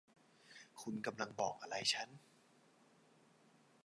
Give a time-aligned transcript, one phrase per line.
[0.81, 2.09] คุณกำลังบอกอะไรฉัน